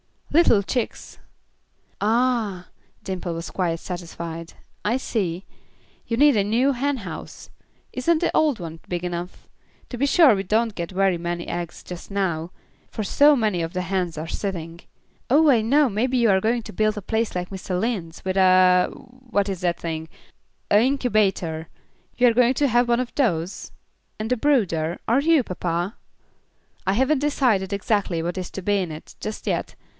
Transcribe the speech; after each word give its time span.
"Little 0.31 0.63
chicks." 0.63 1.19
"Ah!" 1.99 2.69
Dimple 3.03 3.33
was 3.33 3.51
quite 3.51 3.79
satisfied. 3.79 4.53
"I 4.83 4.95
see. 4.97 5.45
You 6.07 6.15
need 6.15 6.37
a 6.37 6.43
new 6.43 6.71
hen 6.71 6.97
house. 6.97 7.49
Isn't 7.91 8.19
the 8.19 8.35
old 8.35 8.57
one 8.57 8.79
big 8.87 9.03
enough? 9.03 9.47
To 9.89 9.97
be 9.97 10.05
sure 10.05 10.33
we 10.33 10.43
don't 10.43 10.73
get 10.73 10.89
very 10.91 11.17
many 11.19 11.47
eggs 11.49 11.83
just 11.83 12.09
now, 12.09 12.49
for 12.89 13.03
so 13.03 13.35
many 13.35 13.61
of 13.61 13.73
the 13.73 13.81
hens 13.83 14.17
are 14.17 14.25
sitting. 14.25 14.79
Oh, 15.29 15.49
I 15.49 15.59
know, 15.61 15.89
maybe 15.89 16.17
you 16.17 16.29
are 16.29 16.41
going 16.41 16.63
to 16.63 16.73
build 16.73 16.97
a 16.97 17.01
place 17.01 17.35
like 17.35 17.49
Mr. 17.49 17.79
Lind's, 17.79 18.23
with 18.25 18.37
a 18.37 18.87
what 18.95 19.49
is 19.49 19.59
that 19.61 19.79
thing? 19.79 20.07
A 20.71 20.77
inkybator. 20.77 21.63
Are 21.65 21.67
you 22.17 22.33
going 22.33 22.53
to 22.55 22.69
have 22.69 22.87
one 22.87 23.01
of 23.01 23.13
those? 23.15 23.71
and 24.17 24.31
a 24.31 24.37
brooder? 24.37 24.97
Are 25.09 25.21
you, 25.21 25.43
papa?" 25.43 25.97
"I 26.87 26.93
haven't 26.93 27.19
decided 27.19 27.73
exactly 27.73 28.23
what 28.23 28.37
is 28.37 28.49
to 28.51 28.61
be 28.63 28.77
in 28.77 28.91
it, 28.91 29.13
just 29.19 29.45
yet. 29.45 29.75